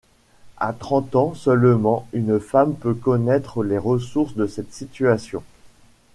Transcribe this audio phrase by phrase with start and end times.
[0.57, 5.43] À trente ans seulement une femme peut connaître les ressources de cette situation.